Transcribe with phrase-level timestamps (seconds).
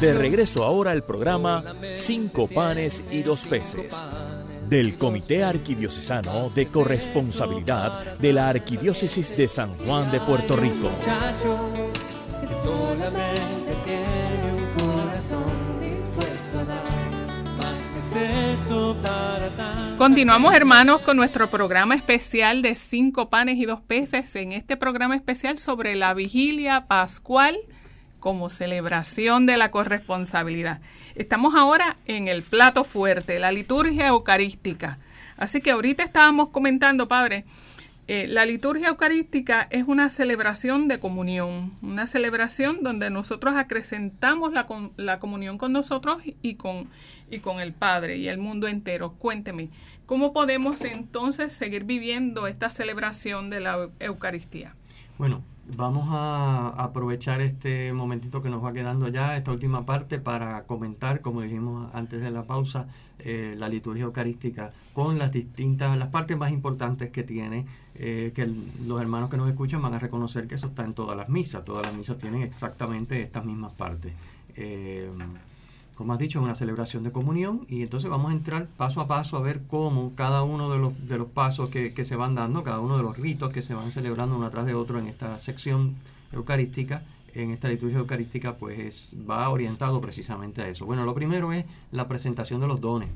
[0.00, 4.02] De regreso ahora al programa Cinco panes y dos peces
[4.68, 10.90] del Comité Arquidiocesano de Corresponsabilidad de la Arquidiócesis de San Juan de Puerto Rico.
[19.96, 25.14] Continuamos hermanos con nuestro programa especial de cinco panes y dos peces en este programa
[25.14, 27.56] especial sobre la vigilia pascual
[28.20, 30.80] como celebración de la corresponsabilidad.
[31.14, 34.98] Estamos ahora en el plato fuerte, la liturgia eucarística.
[35.36, 37.46] Así que ahorita estábamos comentando, Padre,
[38.12, 44.66] eh, la liturgia eucarística es una celebración de comunión, una celebración donde nosotros acrecentamos la,
[44.96, 46.88] la comunión con nosotros y con,
[47.30, 49.12] y con el Padre y el mundo entero.
[49.12, 49.68] Cuénteme,
[50.06, 54.74] ¿cómo podemos entonces seguir viviendo esta celebración de la Eucaristía?
[55.20, 55.42] Bueno,
[55.76, 61.20] vamos a aprovechar este momentito que nos va quedando ya, esta última parte, para comentar,
[61.20, 62.86] como dijimos antes de la pausa,
[63.18, 68.46] eh, la liturgia eucarística con las distintas, las partes más importantes que tiene, eh, que
[68.46, 71.66] los hermanos que nos escuchan van a reconocer que eso está en todas las misas,
[71.66, 74.14] todas las misas tienen exactamente estas mismas partes.
[74.56, 75.10] Eh,
[76.00, 79.06] como has dicho, es una celebración de comunión y entonces vamos a entrar paso a
[79.06, 82.64] paso a ver cómo cada uno de los, de los pasos que, se van dando,
[82.64, 85.38] cada uno de los ritos que se van celebrando uno tras de otro en esta
[85.38, 85.96] sección
[86.32, 87.02] eucarística,
[87.34, 90.86] en esta liturgia eucarística, pues va orientado precisamente a eso.
[90.86, 93.10] Bueno, lo primero es la presentación de los dones.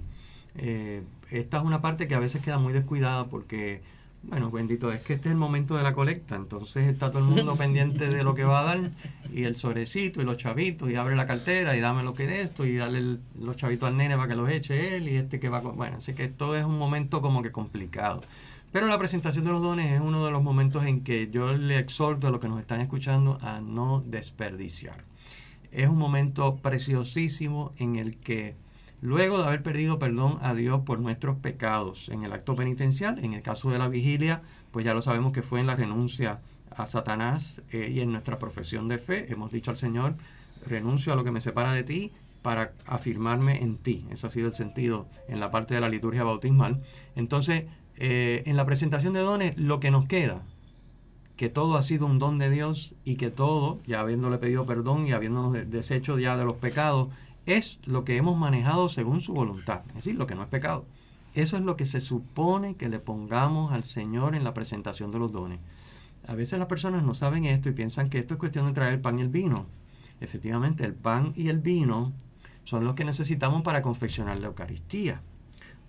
[0.56, 3.80] Eh, esta es una parte que a veces queda muy descuidada porque
[4.28, 7.24] bueno, bendito, es que este es el momento de la colecta, entonces está todo el
[7.26, 8.90] mundo pendiente de lo que va a dar,
[9.32, 12.42] y el sobrecito, y los chavitos, y abre la cartera, y dame lo que de
[12.42, 15.48] esto, y dale los chavitos al nene para que los eche él, y este que
[15.48, 18.22] va Bueno, así que todo es un momento como que complicado.
[18.72, 21.78] Pero la presentación de los dones es uno de los momentos en que yo le
[21.78, 25.02] exhorto a los que nos están escuchando a no desperdiciar.
[25.70, 28.56] Es un momento preciosísimo en el que
[29.04, 33.34] luego de haber perdido perdón a Dios por nuestros pecados en el acto penitencial, en
[33.34, 36.40] el caso de la vigilia, pues ya lo sabemos que fue en la renuncia
[36.74, 40.14] a Satanás eh, y en nuestra profesión de fe, hemos dicho al Señor,
[40.66, 44.06] renuncio a lo que me separa de ti para afirmarme en ti.
[44.10, 46.82] Ese ha sido el sentido en la parte de la liturgia bautismal.
[47.14, 47.64] Entonces,
[47.96, 50.40] eh, en la presentación de dones, lo que nos queda,
[51.36, 55.06] que todo ha sido un don de Dios y que todo, ya habiéndole pedido perdón
[55.06, 57.08] y habiéndonos deshecho ya de los pecados,
[57.46, 60.86] es lo que hemos manejado según su voluntad, es decir, lo que no es pecado.
[61.34, 65.18] Eso es lo que se supone que le pongamos al Señor en la presentación de
[65.18, 65.58] los dones.
[66.26, 68.94] A veces las personas no saben esto y piensan que esto es cuestión de traer
[68.94, 69.66] el pan y el vino.
[70.20, 72.12] Efectivamente, el pan y el vino
[72.64, 75.20] son los que necesitamos para confeccionar la Eucaristía.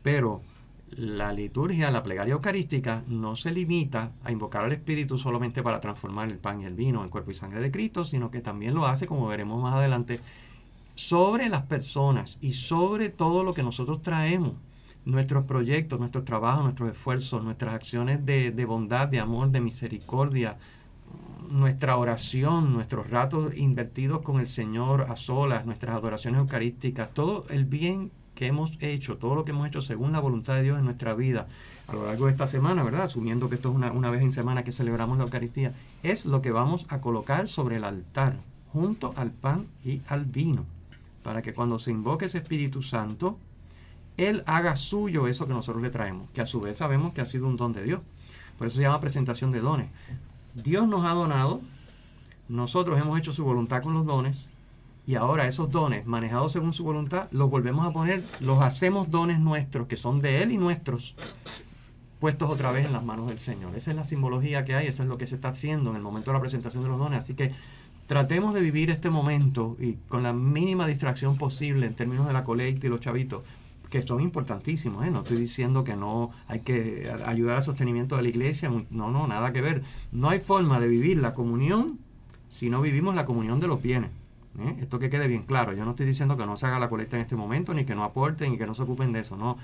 [0.01, 0.41] Pero
[0.89, 6.29] la liturgia, la plegaria eucarística, no se limita a invocar al Espíritu solamente para transformar
[6.29, 8.85] el pan y el vino en cuerpo y sangre de Cristo, sino que también lo
[8.85, 10.19] hace, como veremos más adelante,
[10.95, 14.53] sobre las personas y sobre todo lo que nosotros traemos,
[15.03, 20.57] nuestros proyectos, nuestros trabajos, nuestros esfuerzos, nuestras acciones de, bondad, de amor, de misericordia,
[21.49, 27.65] nuestra oración, nuestros ratos invertidos con el Señor a solas, nuestras adoraciones eucarísticas, todo el
[27.65, 30.85] bien que hemos hecho, todo lo que hemos hecho según la voluntad de Dios en
[30.85, 31.47] nuestra vida
[31.87, 33.03] a lo largo de esta semana, ¿verdad?
[33.03, 35.73] Asumiendo que esto es una, una vez en semana que celebramos la Eucaristía,
[36.03, 38.37] es lo que vamos a colocar sobre el altar,
[38.73, 40.65] junto al pan y al vino
[41.25, 43.39] para que cuando se invoque ese Espíritu Santo,
[44.15, 47.25] Él haga suyo eso que nosotros le traemos, que a su vez sabemos que ha
[47.25, 48.01] sido un don de Dios.
[48.59, 49.89] Por eso se llama presentación de dones.
[50.53, 51.61] Dios nos ha donado,
[52.47, 54.47] nosotros hemos hecho su voluntad con los dones,
[55.07, 59.39] y ahora esos dones, manejados según su voluntad, los volvemos a poner, los hacemos dones
[59.39, 61.15] nuestros, que son de Él y nuestros,
[62.19, 63.75] puestos otra vez en las manos del Señor.
[63.75, 66.03] Esa es la simbología que hay, eso es lo que se está haciendo en el
[66.03, 67.17] momento de la presentación de los dones.
[67.17, 67.51] Así que
[68.07, 72.43] tratemos de vivir este momento y con la mínima distracción posible en términos de la
[72.43, 73.43] colecta y los chavitos,
[73.89, 75.05] que son importantísimos.
[75.05, 75.11] ¿eh?
[75.11, 79.27] No estoy diciendo que no hay que ayudar al sostenimiento de la iglesia, no, no,
[79.27, 79.83] nada que ver.
[80.11, 81.99] No hay forma de vivir la comunión
[82.49, 84.11] si no vivimos la comunión de los bienes.
[84.59, 84.77] ¿eh?
[84.81, 85.73] Esto que quede bien claro.
[85.73, 87.95] Yo no estoy diciendo que no se haga la colecta en este momento, ni que
[87.95, 89.35] no aporten, ni que no se ocupen de eso.
[89.35, 89.57] No,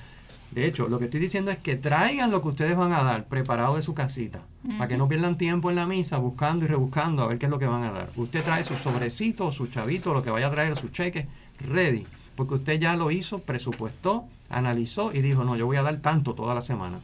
[0.51, 3.25] de hecho, lo que estoy diciendo es que traigan lo que ustedes van a dar
[3.27, 4.42] preparado de su casita,
[4.77, 7.50] para que no pierdan tiempo en la misa buscando y rebuscando a ver qué es
[7.50, 8.09] lo que van a dar.
[8.18, 11.27] Usted trae su sobrecito, su chavito, lo que vaya a traer, su cheque,
[11.59, 12.06] ready,
[12.36, 16.33] porque usted ya lo hizo, presupuestó, analizó y dijo, no, yo voy a dar tanto
[16.33, 17.00] toda la semana.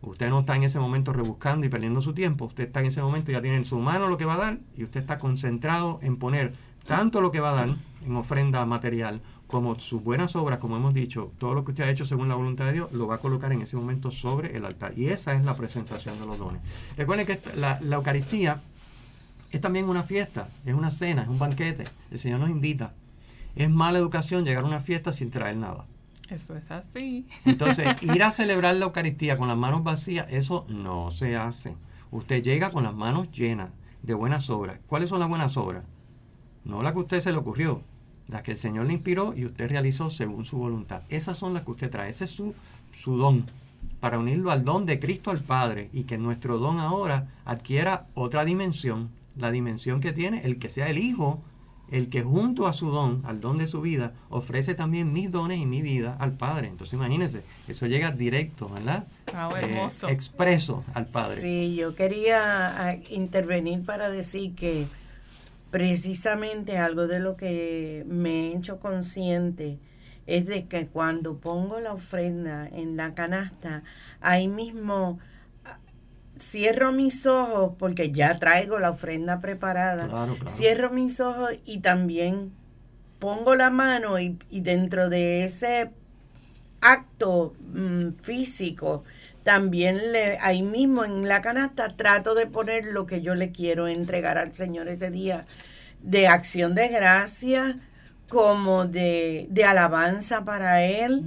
[0.00, 3.02] Usted no está en ese momento rebuscando y perdiendo su tiempo, usted está en ese
[3.02, 5.98] momento, ya tiene en su mano lo que va a dar y usted está concentrado
[6.00, 6.54] en poner
[6.86, 7.76] tanto lo que va a dar
[8.06, 11.90] en ofrenda material como sus buenas obras, como hemos dicho, todo lo que usted ha
[11.90, 14.64] hecho según la voluntad de Dios, lo va a colocar en ese momento sobre el
[14.64, 14.98] altar.
[14.98, 16.62] Y esa es la presentación de los dones.
[16.96, 18.60] Recuerden que la, Eucaristía
[19.50, 21.84] es también una fiesta, es una cena, es un banquete.
[22.10, 22.92] El Señor nos invita.
[23.54, 25.86] Es mala educación llegar a una fiesta sin traer nada.
[26.28, 27.28] Eso es así.
[27.44, 31.76] Entonces, ir a celebrar la Eucaristía con las manos vacías, eso no se hace.
[32.10, 33.70] Usted llega con las manos llenas
[34.02, 34.80] de buenas obras.
[34.88, 35.84] ¿Cuáles son las buenas obras?
[36.64, 37.82] No las que a usted se le ocurrió,
[38.28, 41.02] las que el Señor le inspiró y usted realizó según su voluntad.
[41.08, 42.10] Esas son las que usted trae.
[42.10, 42.54] Ese es su,
[42.92, 43.46] su don,
[44.00, 48.44] para unirlo al don de Cristo al Padre y que nuestro don ahora adquiera otra
[48.44, 51.42] dimensión, la dimensión que tiene el que sea el Hijo
[51.90, 55.60] el que junto a su don, al don de su vida, ofrece también mis dones
[55.60, 56.68] y mi vida al Padre.
[56.68, 59.06] Entonces imagínense, eso llega directo, ¿verdad?
[59.32, 60.08] Ah, hermoso.
[60.08, 61.40] Eh, expreso al Padre.
[61.40, 64.86] Sí, yo quería ah, intervenir para decir que
[65.70, 69.78] precisamente algo de lo que me he hecho consciente
[70.26, 73.82] es de que cuando pongo la ofrenda en la canasta,
[74.20, 75.18] ahí mismo
[76.38, 80.08] cierro mis ojos porque ya traigo la ofrenda preparada.
[80.46, 82.52] Cierro mis ojos y también
[83.18, 85.90] pongo la mano y, dentro de ese
[86.80, 89.04] acto mm, físico,
[89.46, 93.86] también le, ahí mismo en la canasta trato de poner lo que yo le quiero
[93.86, 95.46] entregar al Señor ese día
[96.02, 97.78] de acción de gracia,
[98.28, 101.22] como de, alabanza para Él,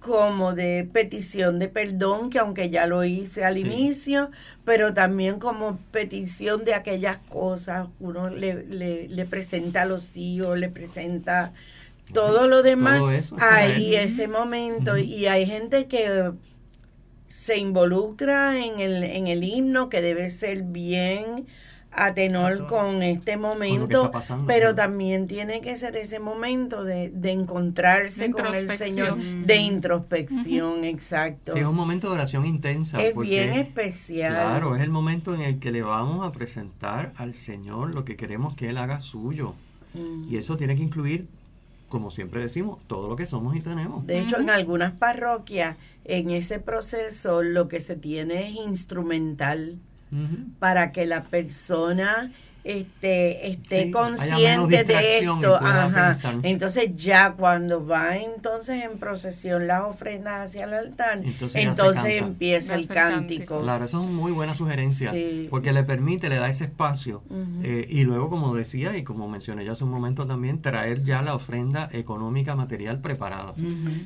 [0.00, 4.32] como de petición de perdón, que aunque ya lo hice al inicio,
[4.64, 10.68] pero también como petición de aquellas cosas, uno le, le, presenta a los hijos, le
[10.68, 11.52] presenta
[12.12, 16.32] todo lo demás, ahí ese momento, y hay gente que
[17.32, 21.46] se involucra en el, en el himno, que debe ser bien
[21.90, 24.12] a tenor con este momento,
[24.46, 31.54] pero también tiene que ser ese momento de, encontrarse con el Señor, de introspección, exacto.
[31.54, 33.02] es un momento de oración intensa.
[33.02, 34.32] Es bien especial.
[34.32, 38.16] Claro, es el momento en el que le vamos a presentar al Señor lo que
[38.16, 39.54] queremos que Él haga suyo.
[40.28, 41.26] Y eso tiene que incluir,
[41.92, 44.06] como siempre decimos, todo lo que somos y tenemos.
[44.06, 49.78] De hecho, en algunas parroquias, en ese proceso, lo que se tiene es instrumental
[50.58, 52.32] para que la persona
[52.64, 55.56] este, esté consciente de esto.
[55.56, 56.16] Ajá.
[56.42, 61.20] Entonces ya cuando va entonces en procesión las ofrendas hacia el altar,
[61.54, 63.60] entonces, empieza el cántico.
[63.62, 65.12] Claro, eso es una muy buena sugerencia,
[65.50, 67.22] porque le permite, le da ese espacio.
[67.62, 71.22] Eh, y luego, como decía y como mencioné yo hace un momento también, traer ya
[71.22, 73.54] la ofrenda económica, material preparada.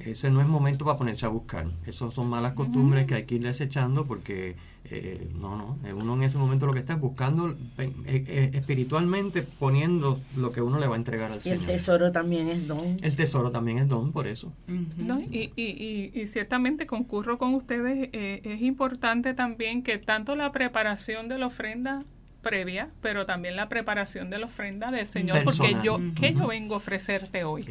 [0.05, 1.67] Ese no es momento para ponerse a buscar.
[1.87, 4.57] Esas son malas costumbres que hay que ir desechando porque
[4.91, 9.43] eh, no, no, eh, uno en ese momento lo que está es buscando eh, espiritualmente
[9.43, 11.61] poniendo lo que uno le va a entregar al Señor.
[11.61, 12.97] el tesoro también es don.
[13.03, 14.53] El tesoro también es don, por eso.
[15.31, 21.39] y, y, y, ciertamente concurro con ustedes, es importante también que tanto la preparación de
[21.39, 22.05] la ofrenda
[22.47, 26.75] previa, pero también la preparación de la ofrenda del Señor, porque yo, ¿qué yo vengo
[26.75, 27.67] a ofrecerte hoy?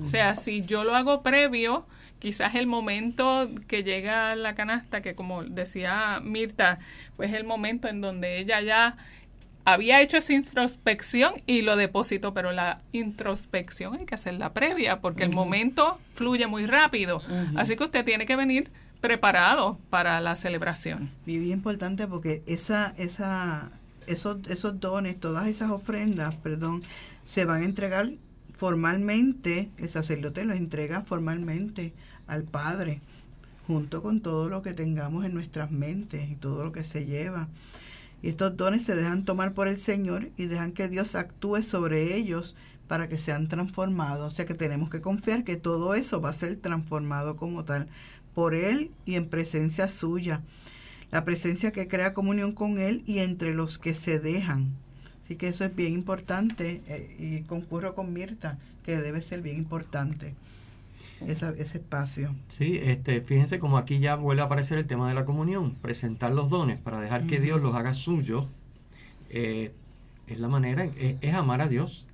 [0.00, 1.84] o sea, si yo lo hago previo,
[2.20, 6.78] quizás el momento que llega la canasta, que como decía Mirta,
[7.16, 8.96] pues el momento en donde ella ya
[9.64, 15.24] había hecho esa introspección y lo depositó, pero la introspección hay que hacerla previa porque
[15.24, 17.22] el momento fluye muy rápido.
[17.56, 18.70] Así que usted tiene que venir
[19.00, 21.10] preparado para la celebración.
[21.26, 23.72] Y bien importante porque esa, esa,
[24.06, 26.82] esos, esos dones, todas esas ofrendas, perdón,
[27.24, 28.12] se van a entregar
[28.56, 31.92] formalmente, el sacerdote los entrega formalmente
[32.26, 33.00] al Padre,
[33.66, 37.48] junto con todo lo que tengamos en nuestras mentes y todo lo que se lleva.
[38.22, 42.14] Y estos dones se dejan tomar por el Señor y dejan que Dios actúe sobre
[42.14, 42.54] ellos
[42.86, 44.32] para que sean transformados.
[44.32, 47.88] O sea que tenemos que confiar que todo eso va a ser transformado como tal
[48.34, 50.42] por Él y en presencia suya.
[51.12, 54.72] La presencia que crea comunión con Él y entre los que se dejan.
[55.24, 59.58] Así que eso es bien importante eh, y concurro con Mirta, que debe ser bien
[59.58, 60.34] importante
[61.26, 62.34] ese espacio.
[62.48, 66.32] Sí, este, fíjense como aquí ya vuelve a aparecer el tema de la comunión, presentar
[66.32, 68.46] los dones para dejar que Dios los haga suyos,
[69.30, 69.72] eh,
[70.26, 72.06] es la manera, es, amar a Dios.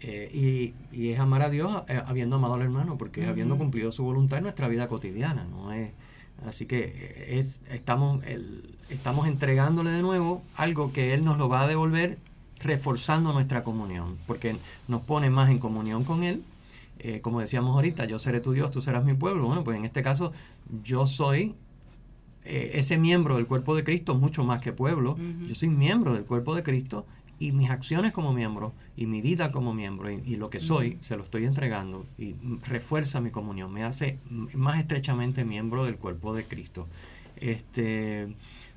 [0.00, 4.04] Eh, y, es amar a Dios eh, habiendo amado al hermano, porque habiendo cumplido su
[4.04, 5.90] voluntad en nuestra vida cotidiana, no es
[6.46, 8.22] así que es estamos
[8.88, 12.18] estamos entregándole de nuevo algo que él nos lo va a devolver
[12.60, 14.56] reforzando nuestra comunión, porque
[14.88, 16.42] nos pone más en comunión con él
[17.00, 19.46] eh, como decíamos ahorita, yo seré tu Dios, tú serás mi pueblo.
[19.46, 20.32] Bueno, pues en este caso
[20.82, 21.54] yo soy
[22.44, 25.16] eh, ese miembro del cuerpo de Cristo mucho más que pueblo.
[25.46, 27.06] Yo soy miembro del cuerpo de Cristo
[27.38, 31.16] y mis acciones como miembro y mi vida como miembro y, lo que soy se
[31.16, 36.44] lo estoy entregando y refuerza mi comunión, me hace más estrechamente miembro del cuerpo de
[36.44, 36.88] Cristo.
[37.36, 38.28] Este,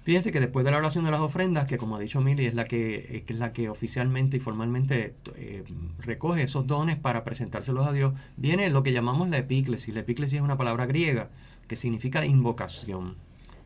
[0.03, 2.55] Fíjense que después de la oración de las ofrendas, que como ha dicho Mili, es
[2.55, 5.63] la que, es la que oficialmente y formalmente eh,
[5.99, 9.93] recoge esos dones para presentárselos a Dios, viene lo que llamamos la epíclesis.
[9.93, 11.29] La epíclesis es una palabra griega
[11.67, 13.15] que significa invocación.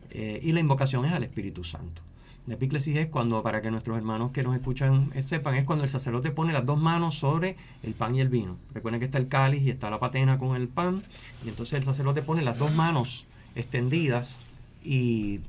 [0.10, 2.02] Eh, y la invocación es al Espíritu Santo.
[2.48, 5.90] La epíclesis es cuando, para que nuestros hermanos que nos escuchan sepan, es cuando el
[5.90, 8.58] sacerdote pone las dos manos sobre el pan y el vino.
[8.74, 11.02] Recuerden que está el cáliz y está la patena con el pan,
[11.44, 13.26] y entonces el sacerdote pone las dos manos
[13.56, 14.42] extendidas
[14.84, 15.40] y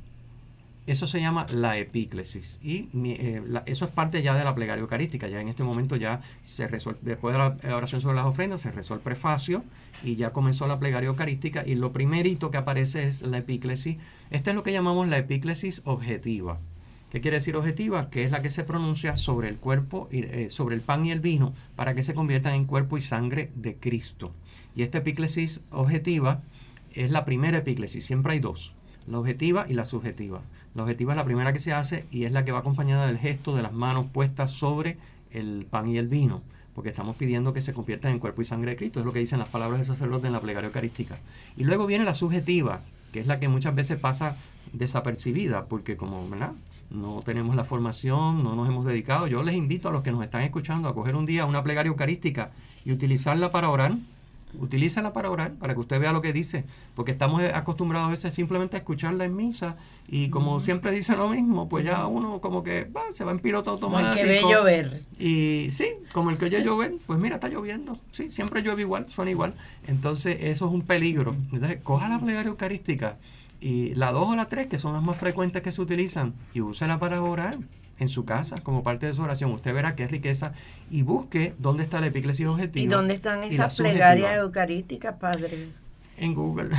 [0.86, 2.58] eso se llama la epíclesis.
[2.62, 5.28] Y eh, eso es parte ya de la plegaria eucarística.
[5.28, 8.70] Ya en este momento ya se resuelve, después de la oración sobre las ofrendas, se
[8.70, 9.64] resuelve el prefacio
[10.02, 11.66] y ya comenzó la plegaria eucarística.
[11.66, 13.96] Y lo primerito que aparece es la epíclesis.
[14.30, 16.60] Esta es lo que llamamos la epíclesis objetiva.
[17.10, 18.10] ¿Qué quiere decir objetiva?
[18.10, 21.12] Que es la que se pronuncia sobre el cuerpo, y, eh, sobre el pan y
[21.12, 24.32] el vino, para que se conviertan en cuerpo y sangre de Cristo.
[24.74, 26.42] Y esta epíclesis objetiva
[26.92, 28.04] es la primera epíclesis.
[28.04, 28.72] Siempre hay dos
[29.06, 30.42] la objetiva y la subjetiva.
[30.74, 33.18] La objetiva es la primera que se hace y es la que va acompañada del
[33.18, 34.98] gesto de las manos puestas sobre
[35.30, 36.42] el pan y el vino,
[36.74, 39.20] porque estamos pidiendo que se conviertan en cuerpo y sangre de Cristo, es lo que
[39.20, 41.18] dicen las palabras del sacerdote en la plegaria eucarística.
[41.56, 42.82] Y luego viene la subjetiva,
[43.12, 44.36] que es la que muchas veces pasa
[44.72, 46.52] desapercibida, porque como ¿verdad?
[46.90, 50.22] No tenemos la formación, no nos hemos dedicado, yo les invito a los que nos
[50.22, 52.50] están escuchando a coger un día una plegaria eucarística
[52.84, 53.96] y utilizarla para orar
[54.58, 56.64] utilízala para orar, para que usted vea lo que dice,
[56.94, 59.76] porque estamos acostumbrados a veces simplemente a escucharla en misa
[60.08, 63.70] y como siempre dice lo mismo, pues ya uno como que se va en piloto
[63.70, 64.14] automático.
[64.14, 65.02] Como el que ve llover.
[65.18, 69.06] Y sí, como el que oye llover, pues mira, está lloviendo, sí, siempre llueve igual,
[69.10, 69.54] suena igual.
[69.86, 71.34] Entonces eso es un peligro.
[71.52, 73.16] Entonces coja la plegaria eucarística
[73.60, 76.60] y la dos o la tres, que son las más frecuentes que se utilizan, y
[76.60, 77.56] úsela para orar
[77.98, 79.52] en su casa como parte de su oración.
[79.52, 80.52] Usted verá qué riqueza
[80.90, 82.84] y busque dónde está la epíclesis objetiva.
[82.84, 85.68] ¿Y dónde están esas plegarias eucarísticas, Padre?
[86.18, 86.70] En Google.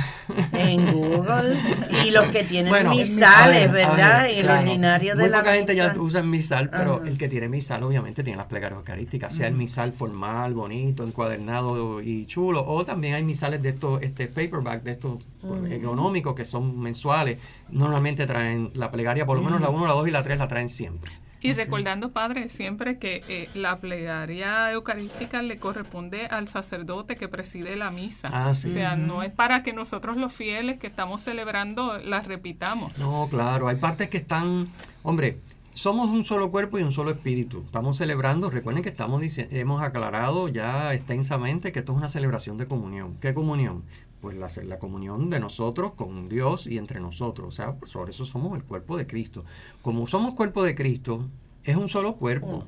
[0.52, 1.56] En Google.
[2.04, 4.28] Y los que tienen misales, ¿verdad?
[4.28, 7.48] y el ordinario de Muy la poca gente ya usa misal, pero el que tiene
[7.48, 12.84] misal obviamente tiene las plegarias eucarísticas, sea el misal formal, bonito, encuadernado y chulo, o
[12.84, 17.38] también hay misales de estos este paperback, de estos pues, económicos que son mensuales.
[17.70, 20.48] Normalmente traen la plegaria, por lo menos la 1, la 2 y la 3 la
[20.48, 21.12] traen siempre.
[21.40, 27.76] Y recordando, Padre, siempre que eh, la plegaria eucarística le corresponde al sacerdote que preside
[27.76, 28.28] la misa.
[28.32, 32.98] Ah, o sea, no es para que nosotros los fieles que estamos celebrando las repitamos.
[32.98, 34.68] No, claro, hay partes que están,
[35.02, 35.38] hombre,
[35.74, 37.62] somos un solo cuerpo y un solo espíritu.
[37.64, 42.66] Estamos celebrando, recuerden que estamos hemos aclarado ya extensamente que esto es una celebración de
[42.66, 43.16] comunión.
[43.20, 43.84] ¿Qué comunión?
[44.20, 47.48] Pues la, la, comunión de nosotros con Dios y entre nosotros.
[47.48, 49.44] O sea, sobre eso somos el cuerpo de Cristo.
[49.82, 51.24] Como somos cuerpo de Cristo,
[51.64, 52.64] es un solo cuerpo.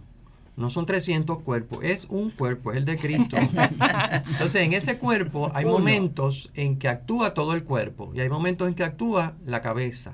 [0.57, 3.37] No son 300 cuerpos, es un cuerpo, es el de Cristo.
[4.31, 8.69] Entonces, en ese cuerpo hay momentos en que actúa todo el cuerpo y hay momentos
[8.69, 10.13] en que actúa la cabeza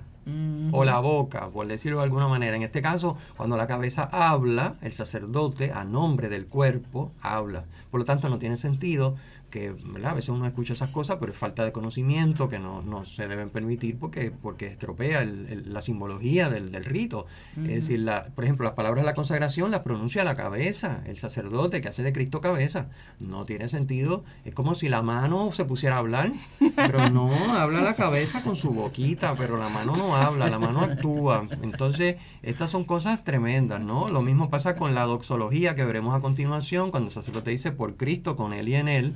[0.73, 2.57] o la boca, por decirlo de alguna manera.
[2.57, 7.65] En este caso, cuando la cabeza habla, el sacerdote, a nombre del cuerpo, habla.
[7.91, 9.17] Por lo tanto, no tiene sentido
[9.51, 9.75] que
[10.05, 13.29] a veces uno escucha esas cosas, pero es falta de conocimiento que no, no se
[13.29, 17.27] deben permitir porque, porque estropea la simbología del, del rito.
[17.57, 21.17] Es decir, la, por ejemplo, las palabras de la consagración las pronuncia la cabeza, el
[21.19, 22.89] sacerdote que hace de Cristo cabeza.
[23.21, 24.25] No tiene sentido.
[24.45, 26.33] Es como si la mano se pusiera a hablar,
[26.75, 30.81] pero no, habla la cabeza con su boquita, pero la mano no habla, la mano
[30.81, 31.47] actúa.
[31.63, 34.09] Entonces, estas son cosas tremendas, ¿no?
[34.09, 37.97] Lo mismo pasa con la doxología que veremos a continuación, cuando el sacerdote dice por
[37.97, 39.15] Cristo, con él y en él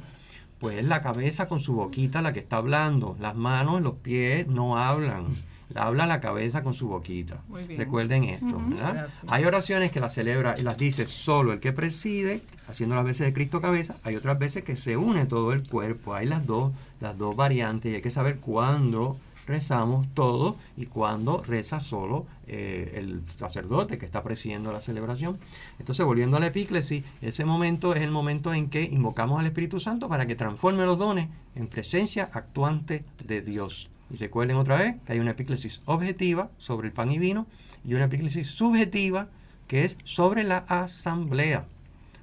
[0.61, 3.17] pues es la cabeza con su boquita la que está hablando.
[3.19, 5.29] Las manos, los pies no hablan.
[5.75, 7.40] Habla la cabeza con su boquita.
[7.79, 9.09] Recuerden esto, ¿verdad?
[9.29, 13.26] Hay oraciones que las celebra y las dice solo el que preside, haciendo las veces
[13.26, 13.97] de Cristo cabeza.
[14.02, 16.14] Hay otras veces que se une todo el cuerpo.
[16.14, 19.17] Hay las dos, las dos variantes y hay que saber cuándo
[19.47, 25.39] rezamos todo y cuando reza solo eh, el sacerdote que está presidiendo la celebración.
[25.79, 29.81] Entonces, volviendo a la epíclesis, ese momento es el momento en que invocamos al Espíritu
[29.81, 33.91] Santo para que transforme los dones en presencia actuante de Dios.
[34.13, 37.47] Y recuerden otra vez que hay una epíclesis objetiva sobre el pan y vino
[37.85, 39.29] y una epíclesis subjetiva
[39.69, 41.65] que es sobre la asamblea,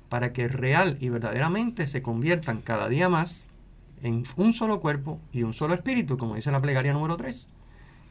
[0.09, 3.46] para que real y verdaderamente se conviertan cada día más
[4.03, 7.49] en un solo cuerpo y un solo espíritu, como dice la plegaria número 3.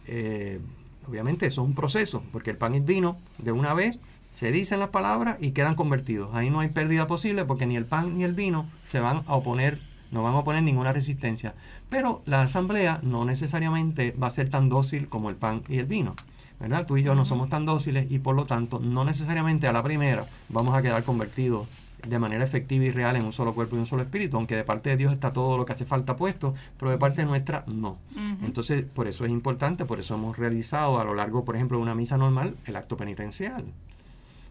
[0.08, 0.60] Eh,
[1.08, 3.98] obviamente eso es un proceso, porque el pan y el vino de una vez
[4.30, 6.34] se dicen las palabras y quedan convertidos.
[6.34, 9.34] Ahí no hay pérdida posible porque ni el pan ni el vino se van a
[9.34, 11.54] oponer, no van a oponer ninguna resistencia.
[11.88, 15.86] Pero la asamblea no necesariamente va a ser tan dócil como el pan y el
[15.86, 16.14] vino.
[16.58, 16.86] ¿verdad?
[16.86, 19.82] Tú y yo no somos tan dóciles y por lo tanto no necesariamente a la
[19.82, 21.68] primera vamos a quedar convertidos
[22.08, 24.64] de manera efectiva y real en un solo cuerpo y un solo espíritu, aunque de
[24.64, 27.98] parte de Dios está todo lo que hace falta puesto, pero de parte nuestra no.
[28.42, 31.82] Entonces, por eso es importante, por eso hemos realizado a lo largo, por ejemplo, de
[31.82, 33.64] una misa normal, el acto penitencial.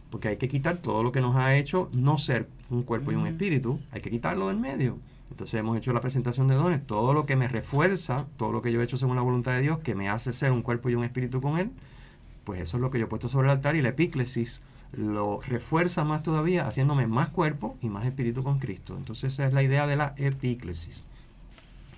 [0.10, 3.16] Porque hay que quitar todo lo que nos ha hecho no ser un cuerpo y
[3.16, 4.98] un espíritu, hay que quitarlo del medio.
[5.32, 8.72] Entonces hemos hecho la presentación de dones, todo lo que me refuerza, todo lo que
[8.72, 10.96] yo he hecho según la voluntad de Dios, que me hace ser un cuerpo y
[10.96, 11.72] un espíritu con Él,
[12.44, 14.62] pues eso es lo que yo he puesto sobre el altar y la epíclesis
[14.98, 18.96] lo refuerza más todavía, haciéndome más cuerpo y más espíritu con Cristo.
[18.98, 21.04] Entonces esa es la idea de la epíclesis.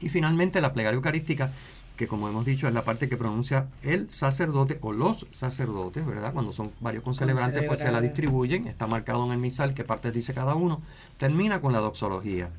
[0.02, 1.52] Y finalmente la plegaria eucarística,
[1.96, 6.34] que como hemos dicho es la parte que pronuncia el sacerdote o los sacerdotes, ¿verdad?
[6.34, 10.14] Cuando son varios concelebrantes, pues se la distribuyen, está marcado en el misal qué partes
[10.14, 10.82] dice cada uno,
[11.18, 12.50] termina con la doxología.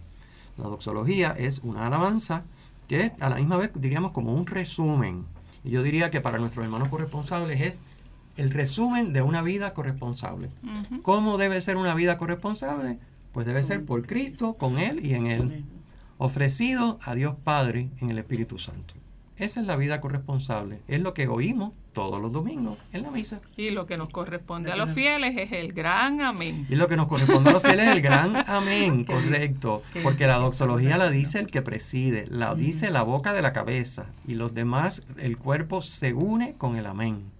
[0.57, 2.42] La doxología es una alabanza
[2.88, 5.25] que a la misma vez diríamos como un resumen.
[5.62, 7.80] Y yo diría que para nuestros hermanos corresponsables es
[8.38, 10.49] el resumen de una vida corresponsable.
[11.02, 12.99] ¿Cómo debe ser una vida corresponsable?
[13.33, 15.64] Pues debe ser por Cristo, con Él y en Él,
[16.18, 18.95] ofrecido a Dios Padre en el Espíritu Santo.
[19.37, 20.80] Esa es la vida corresponsable.
[20.88, 23.40] Es lo que oímos todos los domingos en la misa.
[23.57, 26.66] Y lo que nos corresponde a los fieles es el gran amén.
[26.68, 29.83] Y lo que nos corresponde a los fieles es el gran amén, correcto.
[30.02, 34.07] Porque la doxología la dice el que preside, la dice la boca de la cabeza.
[34.26, 37.38] Y los demás, el cuerpo se une con el amén.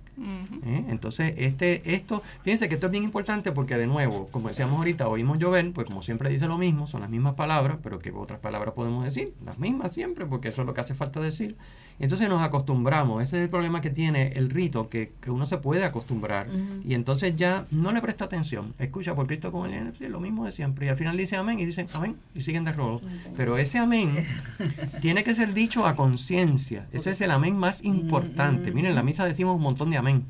[0.65, 0.85] ¿Eh?
[0.89, 5.09] Entonces, este, esto, fíjense que esto es bien importante porque de nuevo, como decíamos ahorita,
[5.09, 8.41] oímos llover, pues como siempre dice lo mismo, son las mismas palabras, pero que otras
[8.41, 11.57] palabras podemos decir, las mismas siempre, porque eso es lo que hace falta decir.
[12.01, 15.85] Entonces nos acostumbramos, ese es el problema que tiene el rito, que, uno se puede
[15.85, 16.49] acostumbrar
[16.85, 18.75] y entonces ya no le presta atención.
[18.79, 21.67] Escucha por Cristo con el lo mismo de siempre y al final dice amén y
[21.67, 23.01] dicen amén y siguen de rolo.
[23.37, 24.27] Pero ese amén
[25.01, 28.71] tiene que ser dicho a conciencia, ese es el amén más importante.
[28.71, 30.25] Miren, en la misa decimos un montón de amén.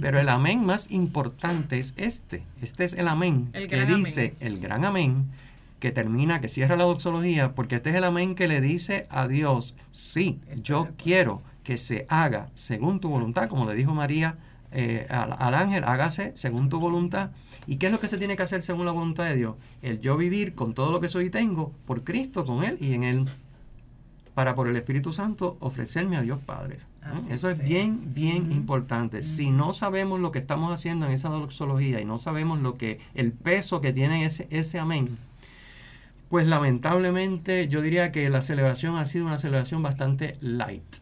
[0.00, 2.44] Pero el amén más importante es este.
[2.62, 5.26] Este es el amén que dice el gran amén
[5.82, 9.26] que termina, que cierra la doxología, porque este es el amén que le dice a
[9.26, 14.38] Dios, sí, yo quiero que se haga según tu voluntad, como le dijo María
[14.70, 17.32] eh, al, ángel, hágase según tu voluntad.
[17.66, 19.56] ¿Y qué es lo que se tiene que hacer según la voluntad de Dios?
[19.82, 22.92] El yo vivir con todo lo que soy y tengo, por Cristo, con Él y
[22.92, 23.24] en Él,
[24.34, 26.78] para por el Espíritu Santo ofrecerme a Dios Padre.
[27.28, 29.24] Eso es bien, bien importante.
[29.24, 33.00] Si no sabemos lo que estamos haciendo en esa doxología y no sabemos lo que,
[33.14, 35.18] el peso que tiene ese, ese amén,
[36.32, 40.96] pues lamentablemente yo diría que la celebración ha sido una celebración bastante light.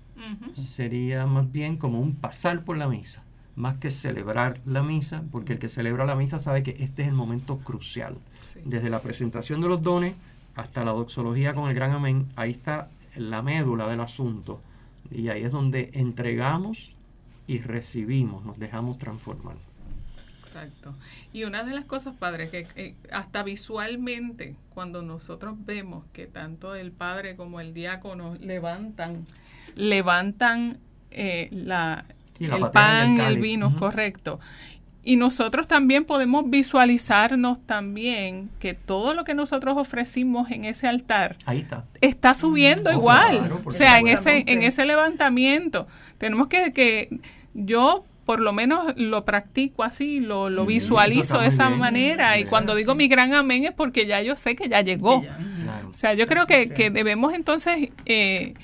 [0.54, 3.22] Sería más bien como un pasar por la misa,
[3.54, 7.08] más que celebrar la misa, porque el que celebra la misa sabe que este es
[7.08, 8.16] el momento crucial.
[8.64, 10.14] Desde la presentación de los dones
[10.56, 14.60] hasta la doxología con el gran amén, ahí está la médula del asunto.
[15.12, 16.96] Y ahí es donde entregamos
[17.46, 19.54] y recibimos, nos dejamos transformar.
[20.50, 20.94] Exacto.
[21.32, 26.74] Y una de las cosas, padre, que eh, hasta visualmente, cuando nosotros vemos que tanto
[26.74, 29.26] el padre como el diácono levantan,
[29.76, 30.78] levantan
[31.12, 32.04] eh, la,
[32.40, 34.40] el pan el, vino, correcto.
[35.04, 41.36] Y nosotros también podemos visualizarnos también que todo lo que nosotros ofrecimos en ese altar
[42.00, 42.34] está.
[42.34, 43.52] subiendo igual.
[43.64, 45.86] o sea, en ese, en ese levantamiento.
[46.18, 47.20] Tenemos que, que
[47.54, 52.38] yo por lo menos lo practico así, lo, lo visualizo de esa manera.
[52.38, 55.24] Y cuando digo mi gran amén es porque ya yo sé que ya llegó.
[55.90, 58.54] O sea, yo creo que, que debemos entonces eh,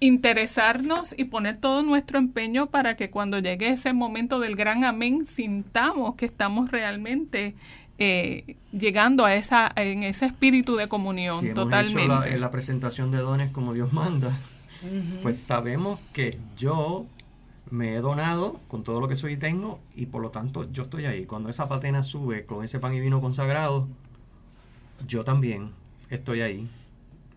[0.00, 5.24] interesarnos y poner todo nuestro empeño para que cuando llegue ese momento del gran amén
[5.24, 7.54] sintamos que estamos realmente
[8.00, 12.08] eh, llegando a esa en ese espíritu de comunión totalmente.
[12.08, 14.36] la, en la presentación de dones como Dios manda,
[15.22, 17.06] pues sabemos que yo
[17.74, 20.84] me he donado con todo lo que soy y tengo y por lo tanto yo
[20.84, 21.26] estoy ahí.
[21.26, 23.88] Cuando esa patena sube con ese pan y vino consagrado,
[25.08, 25.72] yo también
[26.08, 26.68] estoy ahí.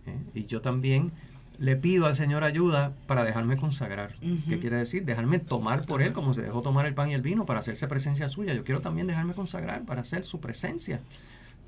[0.05, 0.17] ¿eh?
[0.35, 1.11] Y yo también
[1.57, 4.13] le pido al Señor ayuda para dejarme consagrar.
[4.19, 5.05] ¿Qué quiere decir?
[5.05, 7.87] Dejarme tomar por Él como se dejó tomar el pan y el vino para hacerse
[7.87, 8.53] presencia suya.
[8.53, 11.01] Yo quiero también dejarme consagrar para hacer su presencia.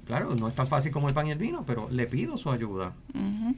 [0.05, 2.51] Claro, no es tan fácil como el pan y el vino, pero le pido su
[2.51, 2.93] ayuda.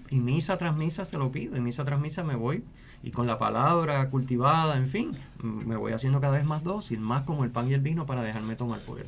[0.09, 1.55] Y misa tras misa se lo pido.
[1.55, 2.63] Y misa tras misa me voy
[3.03, 7.23] y con la palabra cultivada, en fin, me voy haciendo cada vez más dócil, más
[7.23, 9.07] como el pan y el vino para dejarme tomar por él.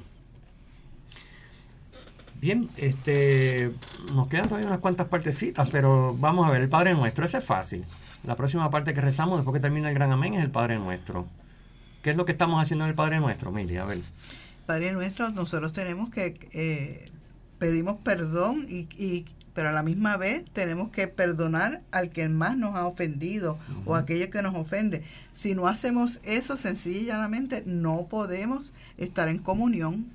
[2.42, 3.72] Bien, este,
[4.14, 7.46] nos quedan todavía unas cuantas partecitas, pero vamos a ver, el Padre Nuestro, ese es
[7.46, 7.86] fácil.
[8.24, 11.28] La próxima parte que rezamos después que termina el Gran Amén es el Padre Nuestro.
[12.02, 13.78] ¿Qué es lo que estamos haciendo en el Padre Nuestro, Mili?
[13.78, 14.02] A ver.
[14.66, 17.12] Padre Nuestro, nosotros tenemos que eh,
[17.64, 22.76] pedimos perdón y, pero a la misma vez tenemos que perdonar al que más nos
[22.76, 25.04] ha ofendido o aquello que nos ofende.
[25.32, 30.08] Si no hacemos eso sencillamente no podemos estar en comunión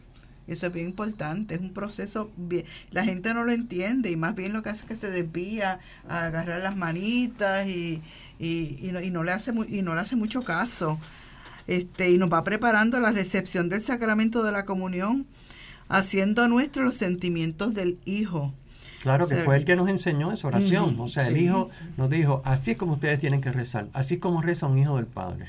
[0.47, 4.35] Eso es bien importante, es un proceso bien, la gente no lo entiende y más
[4.35, 8.03] bien lo que hace es que se desvía a agarrar las manitas y,
[8.39, 10.99] y, no, y no le hace y no le hace mucho caso.
[11.67, 15.27] Este, y nos va preparando la recepción del sacramento de la comunión,
[15.89, 18.55] haciendo nuestros los sentimientos del Hijo.
[19.03, 20.99] Claro, que fue el que nos enseñó esa oración.
[20.99, 24.43] o sea, el Hijo nos dijo, así es como ustedes tienen que rezar, así como
[24.43, 25.47] reza un hijo del Padre.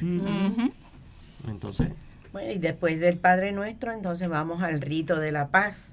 [1.47, 1.89] Entonces...
[2.32, 5.86] Bueno, y después del Padre Nuestro, entonces vamos al rito de la paz,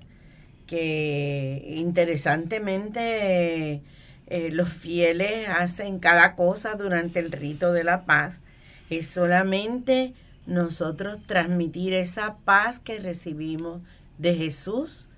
[0.66, 3.80] que interesantemente
[4.26, 8.42] eh, los fieles hacen cada cosa durante el rito de la paz.
[8.90, 10.12] Es solamente
[10.46, 13.82] nosotros transmitir esa paz que recibimos
[14.18, 15.08] de Jesús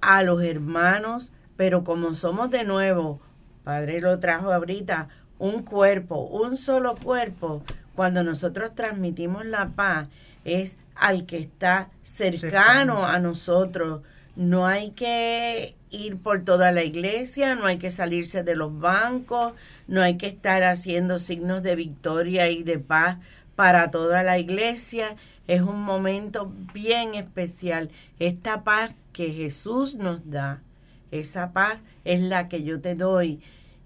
[0.00, 3.20] a los hermanos, pero como somos de nuevo,
[3.64, 7.62] Padre lo trajo ahorita, un cuerpo, un solo cuerpo,
[7.94, 10.08] cuando nosotros transmitimos la paz,
[10.44, 14.02] es al que está cercano a nosotros.
[14.36, 19.52] No hay que ir por toda la iglesia, no hay que salirse de los bancos,
[19.88, 23.18] no hay que estar haciendo signos de victoria y de paz
[23.56, 25.16] para toda la iglesia.
[25.50, 27.90] Es un momento bien especial.
[28.20, 30.62] Esta paz que Jesús nos da,
[31.10, 33.40] esa paz es la que yo te doy.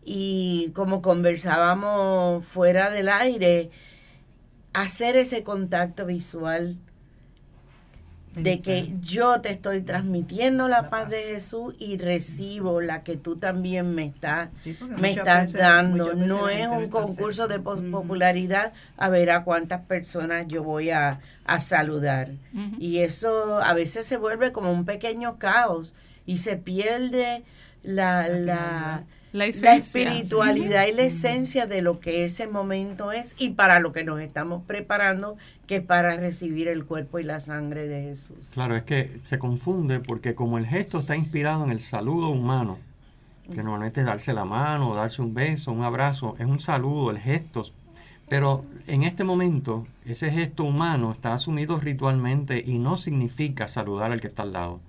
[0.04, 3.70] Y como conversábamos fuera del aire,
[4.74, 6.76] hacer ese contacto visual
[8.36, 13.36] de que yo te estoy transmitiendo la, paz, de Jesús y recibo la que tú
[13.36, 14.50] también me estás
[14.98, 16.14] me estás dando.
[16.14, 21.20] no es un concurso de popularidad a ver a cuántas personas yo voy a,
[21.58, 22.30] saludar.
[22.78, 25.94] Y eso a veces se vuelve como un pequeño caos
[26.26, 27.44] y se pierde
[27.82, 33.80] la, la la, espiritualidad y la esencia de lo que ese momento es y para
[33.80, 38.02] lo que nos estamos preparando, que es para recibir el cuerpo y la sangre de
[38.02, 38.38] Jesús.
[38.54, 42.78] Claro, es que se confunde porque como el gesto está inspirado en el saludo humano,
[43.52, 47.18] que normalmente es darse la mano, darse un beso, un abrazo, es un saludo, el
[47.18, 47.64] gesto.
[48.28, 54.20] Pero en este momento, ese gesto humano está asumido ritualmente y no significa saludar al
[54.20, 54.80] que está al lado.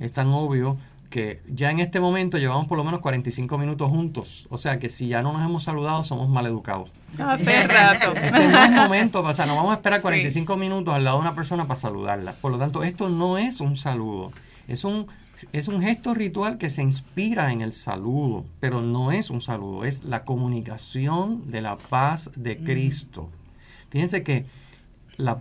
[0.00, 0.78] Es tan obvio
[1.12, 4.46] que ya en este momento llevamos por lo menos 45 minutos juntos.
[4.48, 6.90] O sea que si ya no nos hemos saludado, somos maleducados.
[7.18, 8.14] Hace rato.
[8.22, 11.20] Este no es momento, o sea, no vamos a esperar 45 minutos al lado de
[11.20, 12.32] una persona para saludarla.
[12.32, 14.32] Por lo tanto, esto no es un saludo.
[14.66, 15.06] Es un,
[15.52, 19.84] es un gesto ritual que se inspira en el saludo, pero no es un saludo,
[19.84, 23.28] es la comunicación de la paz de Cristo.
[23.90, 24.46] Fíjense que
[25.18, 25.38] la,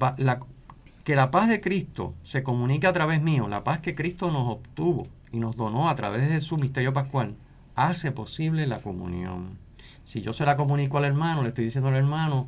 [1.05, 4.49] que la paz de Cristo se comunica a través mío, la paz que Cristo nos
[4.49, 7.35] obtuvo y nos donó a través de su misterio pascual,
[7.75, 9.57] hace posible la comunión.
[10.03, 12.47] Si yo se la comunico al hermano, le estoy diciendo al hermano,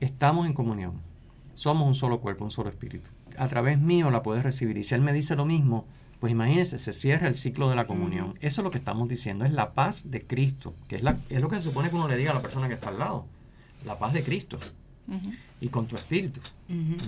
[0.00, 1.00] estamos en comunión.
[1.54, 3.10] Somos un solo cuerpo, un solo espíritu.
[3.38, 4.76] A través mío la puedes recibir.
[4.76, 5.86] Y si él me dice lo mismo,
[6.20, 8.34] pues imagínese, se cierra el ciclo de la comunión.
[8.40, 11.40] Eso es lo que estamos diciendo, es la paz de Cristo, que es, la, es
[11.40, 13.26] lo que se supone que uno le diga a la persona que está al lado.
[13.84, 14.58] La paz de Cristo
[15.60, 16.40] y con tu espíritu.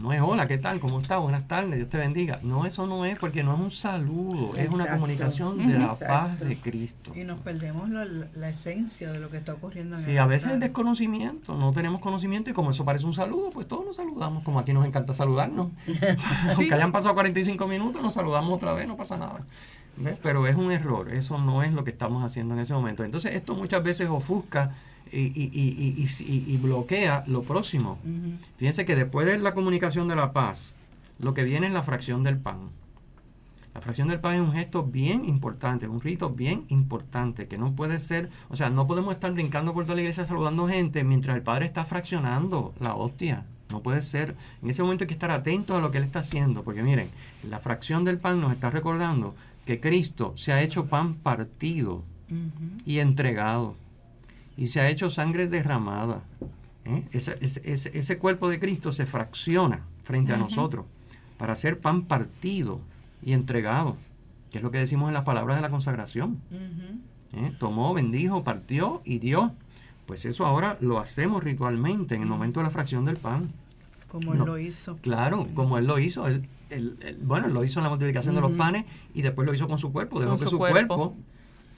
[0.01, 0.81] No es hola, ¿qué tal?
[0.81, 1.21] ¿Cómo estás?
[1.21, 2.41] Buenas tardes, Dios te bendiga.
[2.43, 6.39] No, eso no es porque no es un saludo, es una comunicación de la paz
[6.41, 7.13] de Cristo.
[7.15, 10.61] Y nos perdemos la, esencia de lo que está ocurriendo en Sí, a veces es
[10.61, 14.59] desconocimiento, no tenemos conocimiento y como eso parece un saludo, pues todos nos saludamos, como
[14.59, 15.71] aquí nos encanta saludarnos.
[16.57, 19.45] Aunque hayan pasado 45 minutos, nos saludamos otra vez, no pasa nada.
[20.23, 23.05] Pero es un error, eso no es lo que estamos haciendo en ese momento.
[23.05, 24.75] Entonces esto muchas veces ofusca
[25.19, 27.99] y, bloquea lo próximo.
[28.57, 30.75] Fíjense que después de la comunicación de la paz,
[31.19, 32.71] lo que viene es la fracción del pan.
[33.75, 37.73] La fracción del pan es un gesto bien importante, un rito bien importante, que no
[37.73, 41.37] puede ser, o sea, no podemos estar brincando por toda la iglesia saludando gente mientras
[41.37, 43.45] el Padre está fraccionando la hostia.
[43.71, 44.35] No puede ser.
[44.63, 47.11] En ese momento hay que estar atentos a lo que Él está haciendo, porque miren,
[47.49, 49.35] la fracción del pan nos está recordando
[49.67, 52.03] que Cristo se ha hecho pan partido
[52.85, 53.75] y entregado
[54.57, 56.23] y se ha hecho sangre derramada.
[56.85, 57.05] ¿eh?
[57.13, 60.87] Ese, ese, cuerpo de Cristo se fracciona frente a nosotros
[61.39, 62.81] para ser pan partido
[63.23, 63.97] y entregado,
[64.51, 66.41] que es lo que decimos en las palabras de la consagración.
[67.33, 67.53] ¿Eh?
[67.59, 69.53] Tomó, bendijo, partió y dio.
[70.07, 73.51] Pues eso ahora lo hacemos ritualmente en el momento de la fracción del pan.
[74.09, 74.97] Como él lo hizo.
[74.99, 76.27] Claro, como él lo hizo.
[76.29, 76.49] Él,
[77.23, 79.93] bueno, lo hizo en la multiplicación de los panes y después lo hizo con su
[79.93, 80.21] cuerpo.
[80.21, 81.17] Dejó que su cuerpo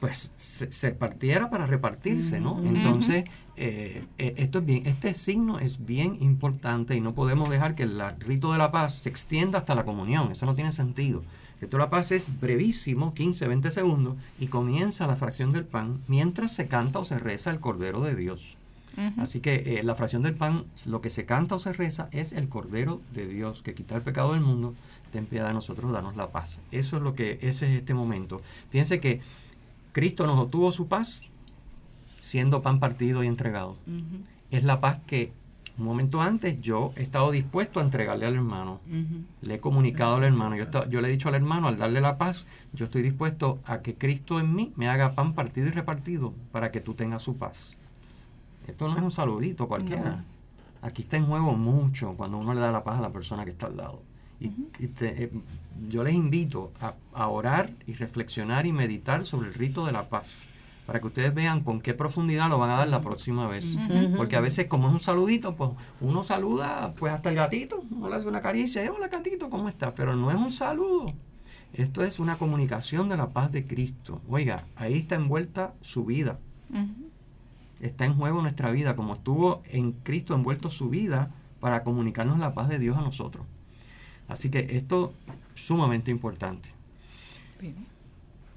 [0.00, 2.62] pues se, partiera para repartirse, ¿no?
[2.62, 3.24] Entonces,
[3.56, 7.82] eh, eh, esto es bien, este signo es bien importante y no podemos dejar que
[7.82, 11.22] el rito de la paz se extienda hasta la comunión, eso no tiene sentido.
[11.56, 15.64] El rito de la paz es brevísimo, 15, 20 segundos, y comienza la fracción del
[15.64, 18.56] pan mientras se canta o se reza el Cordero de Dios.
[19.16, 22.32] Así que eh, la fracción del pan, lo que se canta o se reza es
[22.32, 24.74] el Cordero de Dios, que quita el pecado del mundo
[25.12, 26.60] ten piedad de nosotros, danos la paz.
[26.70, 28.40] Eso es lo que, ese es este momento.
[28.70, 29.20] Fíjense que
[29.92, 31.22] Cristo nos obtuvo su paz
[32.20, 33.76] siendo pan partido y entregado.
[34.50, 35.32] Es la paz que
[35.78, 38.80] un momento antes yo he estado dispuesto a entregarle al hermano.
[39.42, 40.56] Le he comunicado al hermano.
[40.56, 43.94] Yo le he dicho al hermano, al darle la paz, yo estoy dispuesto a que
[43.94, 47.78] Cristo en mí me haga pan partido y repartido para que tú tengas su paz.
[48.66, 50.24] Esto no es un saludito cualquiera.
[50.82, 53.52] Aquí está en juego mucho cuando uno le da la paz a la persona que
[53.52, 54.02] está al lado.
[54.40, 54.46] Y,
[54.78, 55.30] y te- eh,
[55.88, 60.08] yo les invito a, a orar y reflexionar y meditar sobre el rito de la
[60.08, 60.38] paz
[60.86, 63.76] para que ustedes vean con qué profundidad lo van a dar la próxima vez.
[64.16, 65.70] Porque a veces como es un saludito, pues
[66.00, 69.68] uno saluda pues hasta el gatito, uno le hace una caricia, "Eh, hola gatito, ¿cómo
[69.68, 69.92] estás?
[69.94, 71.12] Pero no es un saludo.
[71.74, 74.22] Esto es una comunicación de la paz de Cristo.
[74.30, 76.38] Oiga, ahí está envuelta su vida.
[77.80, 82.54] Está en juego nuestra vida, como estuvo en Cristo envuelto su vida para comunicarnos la
[82.54, 83.46] paz de Dios a nosotros.
[84.28, 85.14] Así que esto
[85.54, 86.70] es sumamente importante.
[87.60, 87.86] Bien.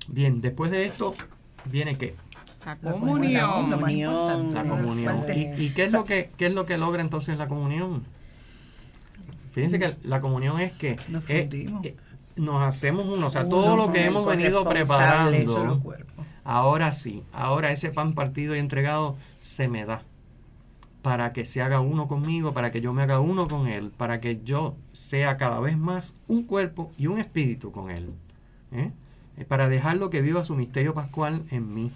[0.07, 1.13] Bien, después de esto
[1.65, 2.15] viene qué?
[2.65, 3.69] La comunión.
[4.53, 5.25] La comunión.
[5.33, 8.03] ¿Y, y qué, es lo que, qué es lo que logra entonces la comunión?
[9.51, 11.95] Fíjense que la comunión es que Nos eh, eh,
[12.35, 15.81] nos hacemos uno, o sea, Uno todo lo que hemos venido preparando,
[16.43, 20.03] ahora sí, ahora ese pan partido y entregado se me da
[21.01, 24.21] para que se haga uno conmigo, para que yo me haga uno con él, para
[24.21, 28.09] que yo sea cada vez más un cuerpo y un espíritu con él.
[28.71, 28.91] ¿eh?
[29.37, 31.91] Eh, Para dejarlo que viva su misterio pascual en mí.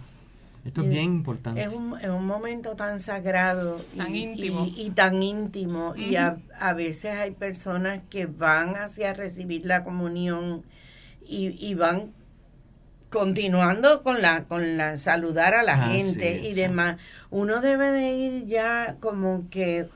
[0.65, 1.61] Esto es bien importante.
[1.61, 4.65] Es un, es un momento tan sagrado Tan y, íntimo.
[4.65, 5.95] y- y tan íntimo.
[5.95, 10.63] Y a, a veces hay personas que van hacia recibir la comunión
[11.27, 12.13] y, y van
[13.15, 16.97] continuando con la con la saludar a la gente y demás.
[17.29, 19.87] Uno debe de ir ya como que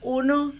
[0.00, 0.54] uno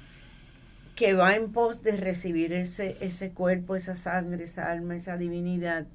[0.95, 5.87] que va en pos de recibir ese, ese cuerpo, esa sangre, esa alma, esa divinidad.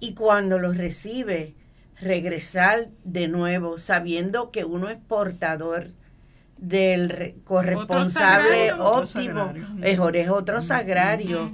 [0.00, 1.54] Y cuando lo recibe,
[2.00, 5.90] regresar de nuevo, sabiendo que uno es portador
[6.56, 8.84] del re- corresponsable sagrario.
[8.84, 11.52] Óptimo, mejor es otro sagrario.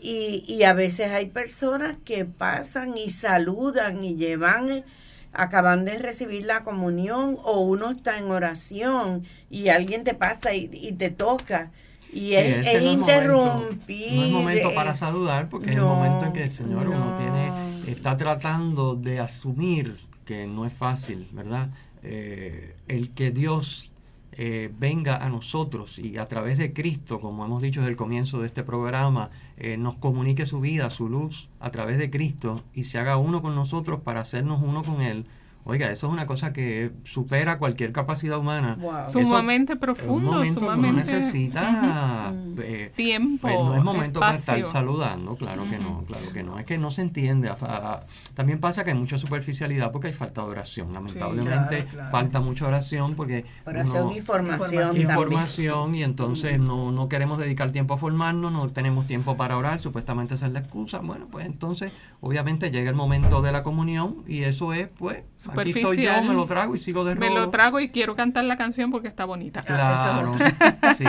[0.00, 4.84] Y, y a veces hay personas que pasan y saludan y llevan, eh,
[5.32, 10.68] acaban de recibir la comunión o uno está en oración y alguien te pasa y,
[10.72, 11.70] y te toca.
[12.12, 14.12] Y Sí, es, es no es interrumpir.
[14.12, 16.88] No es momento para eh, saludar porque es el no, momento en que el Señor
[16.88, 17.18] uno no.
[17.18, 17.52] tiene,
[17.86, 21.70] está tratando de asumir que no es fácil, ¿verdad?
[22.02, 23.91] Eh, el que Dios
[24.32, 28.40] eh, venga a nosotros y a través de Cristo, como hemos dicho desde el comienzo
[28.40, 32.84] de este programa, eh, nos comunique su vida, su luz a través de Cristo y
[32.84, 35.26] se haga uno con nosotros para hacernos uno con Él.
[35.64, 38.76] Oiga, eso es una cosa que supera cualquier capacidad humana.
[38.80, 38.98] Wow.
[39.02, 42.54] Eso- Sumamente Es un profundo, momento que uno sumamente necesita Ujú.
[42.62, 43.42] eh, tiempo.
[43.42, 46.04] pues no es momento para estar saludando, claro que no, Ujú.
[46.06, 46.58] claro que no.
[46.58, 47.48] Es que no se entiende.
[47.48, 50.92] a- a- también pasa que hay mucha superficialidad porque hay falta de oración.
[50.92, 52.10] Lamentablemente Claro, claro.
[52.10, 54.82] falta mucha oración porque Oración uno- y formación, Información.
[55.06, 55.10] también.
[55.10, 59.78] información y entonces no, no queremos dedicar tiempo a formarnos, no tenemos tiempo para orar,
[59.80, 60.98] supuestamente esa es la excusa.
[60.98, 65.22] Bueno, pues entonces obviamente llega el momento de la comunión y eso es pues,
[65.60, 67.38] aquí estoy yo, me lo trago y sigo de Me robo.
[67.38, 69.62] lo trago y quiero cantar la canción porque está bonita.
[69.62, 70.32] Claro,
[70.96, 71.04] sí.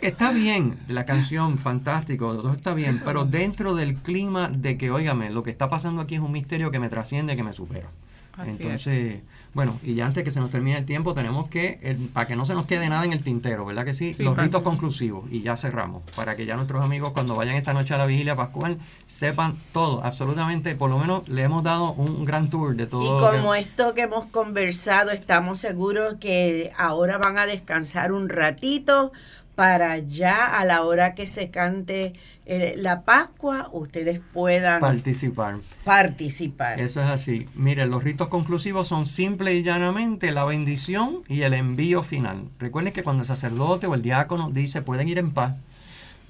[0.00, 4.90] Que está bien, la canción, fantástico, todo está bien, pero dentro del clima de que,
[4.90, 7.88] óigame, lo que está pasando aquí es un misterio que me trasciende, que me supera.
[8.36, 9.20] Así Entonces,
[9.54, 12.36] bueno, y ya antes que se nos termine el tiempo, tenemos que, el- para que
[12.36, 14.14] no se nos quede nada en el tintero, ¿verdad que sí?
[14.14, 17.72] Sí, Los ritos conclusivos, y ya cerramos, para que ya nuestros amigos cuando vayan esta
[17.74, 22.24] noche a la vigilia pascual sepan todo, absolutamente, por lo menos le hemos dado un
[22.24, 23.02] gran tour de todo.
[23.02, 28.28] Y que- como esto que hemos conversado, estamos seguros que ahora van a descansar un
[28.28, 29.12] ratito
[29.54, 35.56] para ya a la hora que se cante eh, la Pascua, ustedes puedan participar.
[35.84, 36.80] participar.
[36.80, 37.48] Eso es así.
[37.54, 42.48] Miren, los ritos conclusivos son simple y llanamente la bendición y el envío final.
[42.58, 45.54] Recuerden que cuando el sacerdote o el diácono dice pueden ir en paz,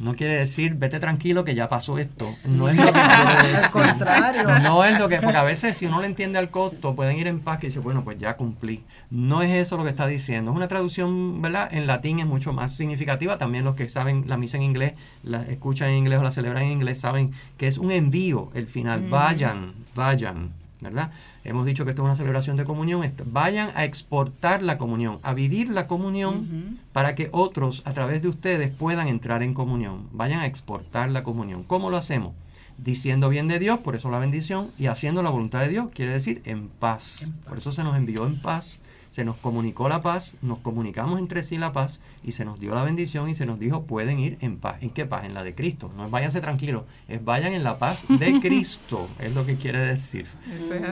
[0.03, 2.35] no quiere decir vete tranquilo que ya pasó esto.
[2.45, 3.71] No es lo que quiere Al decir.
[3.71, 4.59] contrario.
[4.59, 7.29] No es lo que, porque a veces si uno le entiende al costo, pueden ir
[7.29, 8.83] en paz que dice, bueno, pues ya cumplí.
[9.11, 10.51] No es eso lo que está diciendo.
[10.51, 11.69] Es una traducción, ¿verdad?
[11.73, 13.39] En latín es mucho más significativa.
[13.39, 16.65] También los que saben la misa en inglés, la escuchan en inglés o la celebran
[16.65, 19.09] en inglés, saben que es un envío el final.
[19.09, 20.51] Vayan, vayan,
[20.83, 21.11] ¿verdad?
[21.45, 23.11] Hemos dicho que esto es una celebración de comunión.
[23.27, 28.29] Vayan a exportar la comunión, a vivir la comunión para que otros a través de
[28.29, 30.09] ustedes puedan entrar en comunión.
[30.13, 31.63] Vayan a exportar la comunión.
[31.63, 32.35] ¿Cómo lo hacemos?
[32.77, 36.13] Diciendo bien de Dios, por eso la bendición, y haciendo la voluntad de Dios, quiere
[36.13, 37.23] decir en paz.
[37.23, 37.49] En paz.
[37.49, 38.82] Por eso se nos envió en paz
[39.13, 42.75] se nos comunicó la paz, nos comunicamos entre sí la paz y se nos dio
[42.75, 44.83] la bendición y se nos dijo pueden ir en paz.
[44.83, 45.27] ¿En qué paz?
[45.27, 45.93] En la de Cristo.
[45.95, 49.81] No es váyanse tranquilos, es vayan en la paz de Cristo, es lo que quiere
[49.81, 50.27] decir.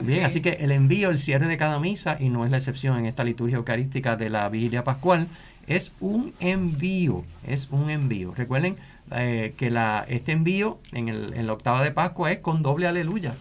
[0.03, 2.97] Bien, así que el envío, el cierre de cada misa, y no es la excepción
[2.99, 5.27] en esta liturgia eucarística de la vigilia pascual,
[5.65, 8.35] es un envío, es un envío.
[8.35, 8.77] Recuerden
[9.15, 12.85] eh, que la, este envío en, el, en la octava de Pascua es con doble
[12.87, 13.35] aleluya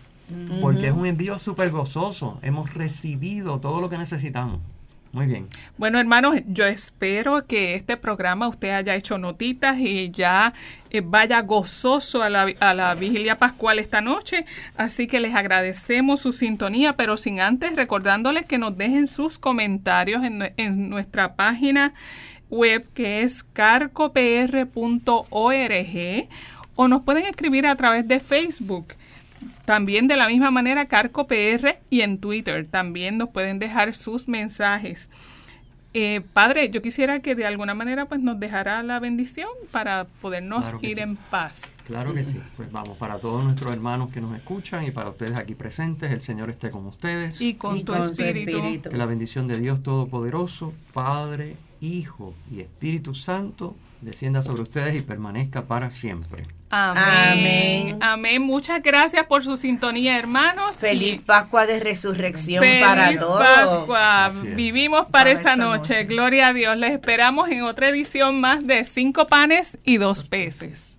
[0.60, 2.38] porque es un envío súper gozoso.
[2.42, 4.60] Hemos recibido todo lo que necesitamos.
[5.12, 5.48] Muy bien.
[5.76, 10.54] Bueno, hermanos, yo espero que este programa usted haya hecho notitas y ya
[10.90, 14.44] eh, vaya gozoso a la, a la, vigilia pascual esta noche.
[14.76, 20.22] Así que les agradecemos su sintonía, pero sin antes recordándoles que nos dejen sus comentarios
[20.22, 21.92] en, en nuestra página
[22.48, 24.68] web que es carcopr.org
[26.76, 28.94] o nos pueden escribir a través de Facebook.
[29.64, 34.28] También de la misma manera Carco PR y en Twitter también nos pueden dejar sus
[34.28, 35.08] mensajes.
[35.92, 40.72] Eh, padre, yo quisiera que de alguna manera pues nos dejara la bendición para podernos
[40.82, 41.62] ir en paz.
[41.84, 42.40] Claro que sí.
[42.56, 46.20] Pues vamos, para todos nuestros hermanos que nos escuchan y para ustedes aquí presentes, el
[46.20, 47.40] Señor esté con ustedes.
[47.40, 48.88] Y con, tu, espíritu.
[48.88, 55.00] Que la bendición de Dios Todopoderoso, Padre, Hijo y Espíritu Santo, descienda sobre ustedes y
[55.00, 56.46] permanezca para siempre.
[56.70, 57.98] Amén.
[58.00, 58.42] Amén.
[58.42, 60.78] Muchas gracias por su sintonía, hermanos.
[60.78, 63.40] Feliz Pascua de Resurrección para todos.
[63.40, 64.30] Pascua.
[64.54, 66.04] Vivimos para, esa noche.
[66.04, 66.76] Gloria a Dios.
[66.76, 70.90] Les esperamos en otra edición más de Cinco Panes y Dos Peces.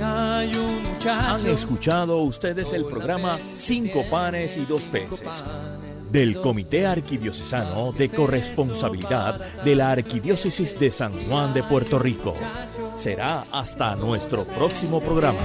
[0.00, 5.44] Han escuchado ustedes el programa Cinco Panes y Dos Peces
[6.14, 12.34] del Comité Arquidiocesano de Corresponsabilidad de la Arquidiócesis de San Juan de Puerto Rico.
[12.94, 15.40] Será hasta nuestro próximo programa.